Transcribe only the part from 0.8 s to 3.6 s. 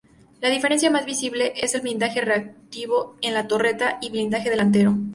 más visible es el blindaje reactivo en la